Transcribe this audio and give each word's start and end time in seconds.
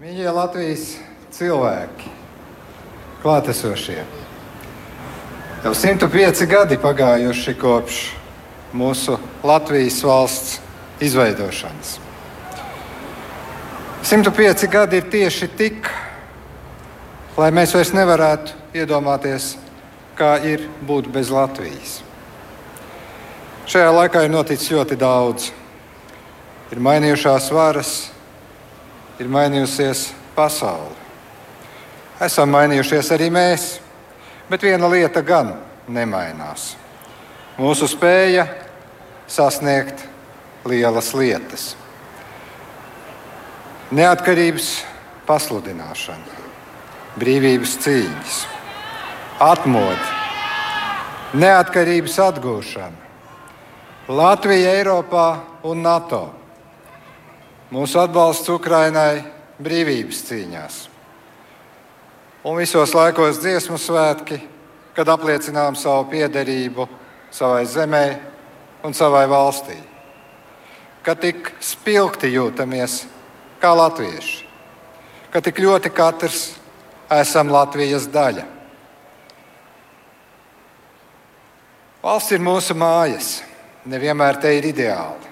Mīļie 0.00 0.30
Latvijas 0.32 0.94
cilvēki, 1.36 2.08
klātesošie. 3.20 3.98
Jau 5.60 5.72
105 5.76 6.46
gadi 6.48 6.78
pagājuši 6.80 7.52
kopš 7.60 7.98
mūsu 8.72 9.18
Latvijas 9.44 9.98
valsts 10.00 10.54
izveidošanas. 11.04 11.98
105 14.08 14.64
gadi 14.72 15.02
ir 15.02 15.10
tieši 15.12 15.48
tik, 15.58 15.90
lai 17.36 17.50
mēs 17.52 17.74
vairs 17.76 17.92
nevarētu 17.92 18.56
iedomāties, 18.80 19.50
kā 20.16 20.38
ir 20.48 20.64
būt 20.80 21.10
bez 21.12 21.28
Latvijas. 21.28 21.98
Šajā 23.68 23.92
laikā 23.98 24.24
ir 24.24 24.32
noticis 24.32 24.72
ļoti 24.72 24.96
daudz. 25.04 25.50
Ir 26.72 26.80
mainījušās 26.88 27.50
varas, 27.52 27.92
ir 29.20 29.28
mainījusies 29.28 30.10
pasaule. 30.34 30.96
Esam 32.24 32.52
mainījušies 32.52 33.12
arī 33.16 33.28
mēs, 33.32 33.66
bet 34.48 34.64
viena 34.64 34.88
lieta 34.92 35.22
gan 35.24 35.54
nemainās. 35.88 36.74
Mūsu 37.60 37.88
spēja 37.90 38.46
sasniegt 39.28 40.06
lielas 40.68 41.12
lietas. 41.16 41.74
Neatkarības 43.90 44.70
pasludināšana, 45.26 46.40
brīvības 47.20 47.76
cīņas, 47.84 48.42
atmodu, 49.42 50.10
neatkarības 51.40 52.20
atgūšana, 52.30 53.08
Latvija 54.10 54.72
Eiropā 54.80 55.26
un 55.70 55.84
NATO 55.84 56.22
mūsu 57.70 58.00
atbalsts 58.02 58.50
Ukrainai 58.50 59.22
brīvības 59.62 60.24
cīņās. 60.28 60.78
Un 62.44 62.56
visos 62.56 62.94
laikos 62.96 63.38
dziesmu 63.42 63.76
svētki, 63.78 64.40
kad 64.96 65.08
apliecinām 65.12 65.76
savu 65.76 66.08
piederību 66.10 66.88
savai 67.30 67.66
zemē 67.68 68.04
un 68.84 68.96
savai 68.96 69.26
valstī. 69.30 69.76
Kad 71.04 71.20
tik 71.20 71.52
spilgti 71.64 72.32
jūtamies 72.32 73.04
kā 73.60 73.74
latvieši, 73.76 74.46
ka 75.32 75.40
tik 75.44 75.60
ļoti 75.62 75.92
katrs 75.94 76.50
esam 77.10 77.52
Latvijas 77.52 78.08
daļa. 78.10 78.46
Valsts 82.00 82.32
ir 82.32 82.42
mūsu 82.44 82.74
mājas. 82.76 83.38
Nevienmēr 83.88 84.36
te 84.40 84.50
ir 84.58 84.66
ideāli, 84.68 85.28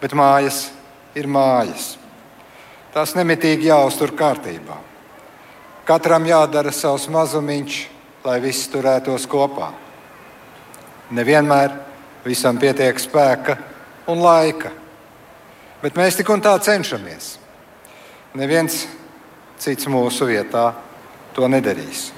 bet 0.00 0.12
mājas 0.16 0.66
ir 1.16 1.28
mājas. 1.30 1.96
Tās 2.92 3.14
nemitīgi 3.16 3.68
jāuztur 3.68 4.12
kārtībā. 4.16 4.76
Katram 5.88 6.26
jādara 6.28 6.72
savs 6.74 7.06
mazumiņš, 7.12 7.76
lai 8.24 8.38
viss 8.44 8.68
turētos 8.72 9.24
kopā. 9.30 9.70
Nevienmēr 11.16 11.72
visam 12.26 12.58
pietiek 12.60 12.98
spēka 13.00 13.56
un 14.10 14.20
laika, 14.20 14.72
bet 15.80 15.96
mēs 15.96 16.18
tik 16.18 16.28
un 16.32 16.42
tā 16.44 16.52
cenšamies. 16.60 17.36
Neviens 18.36 18.82
cits 19.58 19.88
mūsu 19.88 20.28
vietā 20.28 20.72
to 21.36 21.48
nedarīs. 21.48 22.10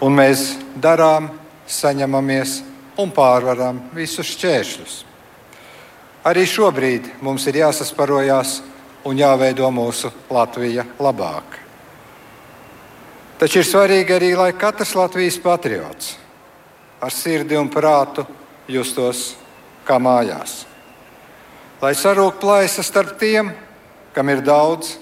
Un 0.00 0.16
mēs 0.16 0.56
darām, 0.80 1.28
saņemamies 1.70 2.56
un 2.98 3.12
pārvaram 3.14 3.78
visus 3.94 4.32
šķēršļus. 4.34 4.96
Arī 6.20 6.44
šobrīd 6.44 7.06
mums 7.24 7.46
ir 7.48 7.62
jāsasparojās 7.62 8.58
un 9.08 9.16
jāveido 9.16 9.70
mūsu 9.72 10.10
Latvija 10.28 10.84
labāk. 11.00 11.56
Taču 13.40 13.62
ir 13.62 13.64
svarīgi 13.64 14.12
arī, 14.12 14.34
lai 14.36 14.50
katrs 14.52 14.92
Latvijas 14.98 15.38
patriots 15.40 16.10
ar 17.00 17.14
sirdi 17.14 17.56
un 17.56 17.70
prātu 17.72 18.26
justos 18.68 19.30
kā 19.88 19.96
mājās. 19.96 20.66
Lai 21.80 21.94
sarūk 21.96 22.36
plaisa 22.42 22.84
starp 22.84 23.16
tiem, 23.16 23.54
kam 24.12 24.28
ir 24.28 24.44
daudz 24.44 24.98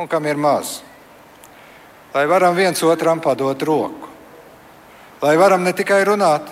un 0.00 0.08
kam 0.08 0.24
ir 0.24 0.40
maz. 0.40 0.78
Lai 2.16 2.24
varam 2.24 2.56
viens 2.56 2.80
otram 2.80 3.20
padot 3.20 3.60
roku. 3.62 4.08
Lai 5.20 5.36
varam 5.36 5.60
ne 5.60 5.76
tikai 5.76 6.00
runāt, 6.08 6.48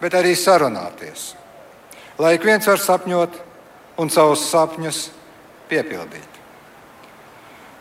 bet 0.00 0.16
arī 0.16 0.32
sarunāties 0.32 1.41
lai 2.22 2.36
ik 2.38 2.44
viens 2.46 2.66
var 2.66 2.78
sapņot 2.78 3.38
un 3.98 4.10
savus 4.10 4.44
sapņus 4.46 5.08
piepildīt. 5.70 6.28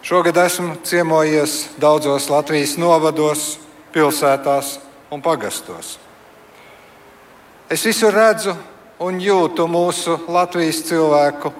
Šogad 0.01 0.37
esmu 0.41 0.79
ciemojies 0.81 1.75
daudzos 1.77 2.25
Latvijas 2.31 2.73
novados, 2.81 3.59
pilsētās 3.93 4.79
un 5.13 5.21
pagastos. 5.21 5.99
Es 7.69 7.85
visur 7.85 8.15
redzu 8.15 8.55
un 9.05 9.19
jūtu 9.21 9.67
mūsu 9.69 10.17
Latvijas 10.31 10.81
cilvēku 10.89 11.53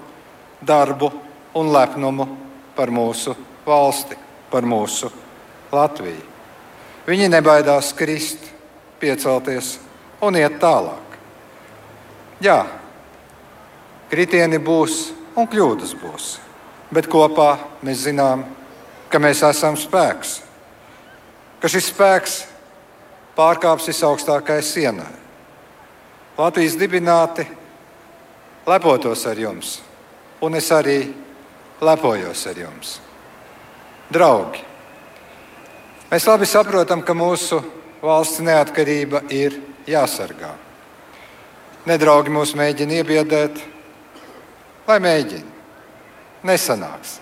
darbu 0.66 1.12
un 1.54 1.70
lepnumu 1.72 2.26
par 2.74 2.90
mūsu 2.90 3.36
valsti, 3.66 4.18
par 4.50 4.66
mūsu 4.66 5.12
Latviju. 5.72 6.26
Viņi 7.06 7.30
nebaidās 7.30 7.94
krist, 7.94 8.42
piecelties 8.98 9.76
un 10.22 10.38
iet 10.38 10.58
tālāk. 10.62 11.01
Jā, 12.42 12.64
kritieni 14.10 14.58
būs 14.58 15.12
un 15.38 15.46
kļūdas 15.46 15.92
būs, 16.00 16.30
bet 16.90 17.06
kopā 17.06 17.52
mēs 17.86 18.00
zinām, 18.08 18.42
ka 19.12 19.20
mēs 19.22 19.44
esam 19.46 19.76
spēks, 19.78 20.40
ka 21.62 21.70
šis 21.70 21.92
spēks 21.92 22.34
pārkāps 23.36 23.86
visaugstākajai 23.92 24.64
sienai. 24.66 25.12
Latvijas 26.34 26.74
dibināti 26.80 27.46
lepotos 28.66 29.22
ar 29.30 29.38
jums, 29.38 29.76
un 30.42 30.58
es 30.58 30.72
arī 30.74 30.98
lepojos 31.78 32.42
ar 32.50 32.58
jums. 32.64 32.96
Draugi, 34.10 34.66
mēs 36.10 36.26
labi 36.26 36.50
saprotam, 36.50 37.06
ka 37.06 37.14
mūsu 37.14 37.62
valsts 38.02 38.42
neatkarība 38.42 39.28
ir 39.30 39.60
jāsargā. 39.86 40.56
Nedraugi 41.82 42.30
mūs 42.30 42.52
mēģina 42.54 43.00
iebiedēt, 43.00 43.56
lai 44.86 44.98
mēģina. 45.02 45.48
Nesanāks. 46.46 47.16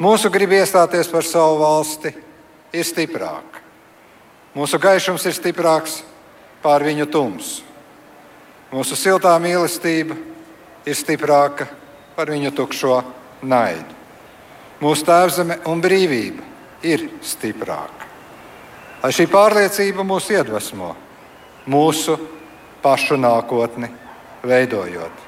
Mūsu 0.00 0.30
grib 0.32 0.54
iestāties 0.56 1.08
par 1.12 1.26
savu 1.28 1.58
valsti 1.60 2.12
ir 2.72 2.86
stiprāka. 2.88 3.60
Mūsu 4.56 4.80
gaišums 4.80 5.26
ir 5.28 5.36
stiprāks 5.36 5.98
pār 6.64 6.86
viņu 6.88 7.06
tumsu. 7.12 7.66
Mūsu 8.72 8.96
siltā 8.96 9.34
mīlestība 9.42 10.16
ir 10.88 10.96
stiprāka 10.96 11.68
par 12.16 12.32
viņu 12.32 12.54
tukšo 12.56 13.02
naidu. 13.42 13.96
Mūsu 14.80 15.04
tēvzeme 15.04 15.60
un 15.68 15.84
brīvība 15.84 16.44
ir 16.88 17.10
stiprāka. 17.20 18.08
Lai 19.02 19.12
šī 19.12 19.26
pārliecība 19.32 20.04
mūs 20.04 20.28
iedvesmo 20.32 20.94
mūsu 21.68 22.16
pašu 22.82 23.18
nākotni 23.20 23.90
veidojot. 24.46 25.26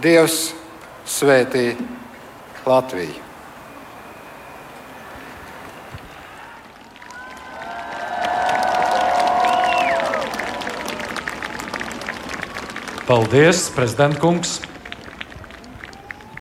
Dievs 0.00 0.54
svētī 1.06 1.74
Latviju! 2.66 3.20
Paldies, 13.04 13.66
prezident 13.76 14.16
kungs! 14.16 14.62